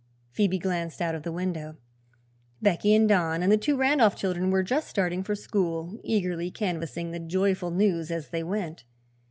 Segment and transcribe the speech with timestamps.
[0.31, 1.77] Phoebe glanced out of the window.
[2.59, 7.11] Becky and Don and the two Randolph children were just starting for school, eagerly canvassing
[7.11, 8.83] the joyful news as they went.